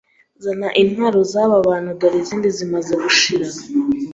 [0.43, 3.45] zana intwaro zaba bantu dore izindi zimaze gushira